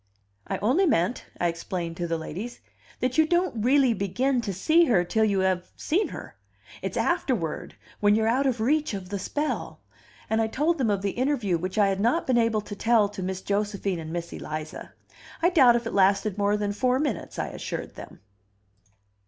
"I 0.47 0.57
only 0.63 0.87
meant," 0.87 1.27
I 1.39 1.45
explained 1.47 1.95
to 1.97 2.07
the 2.07 2.17
ladies, 2.17 2.59
"that 3.01 3.19
you 3.19 3.27
don't 3.27 3.63
really 3.63 3.93
begin 3.93 4.41
to 4.41 4.51
see 4.51 4.85
her 4.85 5.03
till 5.03 5.23
you 5.23 5.41
have 5.41 5.69
seen 5.75 6.07
her: 6.07 6.37
it's 6.81 6.97
afterward, 6.97 7.75
when 7.99 8.15
you're 8.15 8.27
out 8.27 8.47
of 8.47 8.59
reach 8.59 8.95
of 8.95 9.09
the 9.09 9.19
spell." 9.19 9.79
And 10.27 10.41
I 10.41 10.47
told 10.47 10.79
them 10.79 10.89
of 10.89 11.03
the 11.03 11.11
interview 11.11 11.55
which 11.59 11.77
I 11.77 11.89
had 11.89 11.99
not 11.99 12.25
been 12.25 12.39
able 12.39 12.61
to 12.61 12.75
tell 12.75 13.09
to 13.09 13.21
Miss 13.21 13.43
Josephine 13.43 13.99
and 13.99 14.11
Miss 14.11 14.33
Eliza. 14.33 14.93
"I 15.39 15.51
doubt 15.51 15.75
if 15.75 15.85
it 15.85 15.93
lasted 15.93 16.35
more 16.35 16.57
than 16.57 16.73
four 16.73 16.97
minutes," 16.97 17.37
I 17.37 17.49
assured 17.49 17.93
them. 17.93 18.21